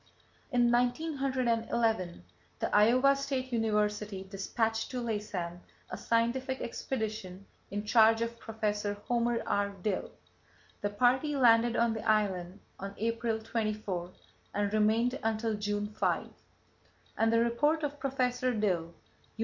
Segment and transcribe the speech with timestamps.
[0.51, 2.23] In 1911,
[2.57, 5.59] the Iowa State University despatched to Laysan
[5.91, 8.97] a scientific expedition in charge of Prof.
[9.07, 9.69] Homer R.
[9.83, 10.09] Dill.
[10.81, 14.09] The party landed on the island on April 24
[14.55, 16.27] and remained until June 5,
[17.15, 18.95] and the report of Professor Dill
[19.37, 19.39] (U.